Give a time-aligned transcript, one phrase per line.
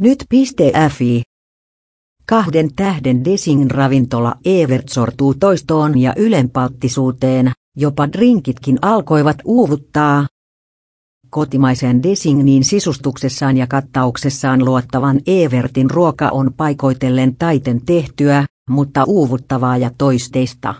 [0.00, 1.22] Nyt.fi.
[2.26, 10.26] Kahden tähden Desingin ravintola Evert sortuu toistoon ja ylenpalttisuuteen, jopa drinkitkin alkoivat uuvuttaa.
[11.30, 19.76] Kotimaisen Desingin niin sisustuksessaan ja kattauksessaan luottavan Evertin ruoka on paikoitellen taiten tehtyä, mutta uuvuttavaa
[19.76, 20.74] ja toisteista.